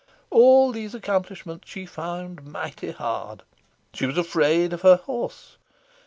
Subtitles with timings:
[0.31, 3.43] All these accomplishments she found mighty hard.
[3.93, 5.57] She was afraid of her horse.